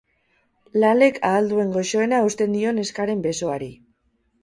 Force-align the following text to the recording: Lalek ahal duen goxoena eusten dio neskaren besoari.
Lalek 0.83 1.19
ahal 1.33 1.51
duen 1.53 1.71
goxoena 1.77 2.25
eusten 2.25 2.59
dio 2.59 2.75
neskaren 2.81 3.25
besoari. 3.31 3.73